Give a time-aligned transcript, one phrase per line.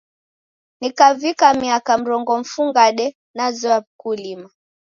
[0.81, 3.05] Nikavika miaka mrongo mfungade,
[3.35, 4.47] nazoya w'ukulima.